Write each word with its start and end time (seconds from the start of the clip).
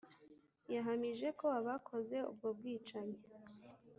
yahamije 0.73 1.27
ko 1.39 1.45
abakoze 1.59 2.17
ubwo 2.29 2.47
bwicanyi 2.57 3.19